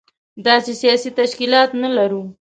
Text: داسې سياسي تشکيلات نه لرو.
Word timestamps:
داسې 0.45 0.71
سياسي 0.81 1.09
تشکيلات 1.19 1.69
نه 1.81 1.89
لرو. 1.97 2.23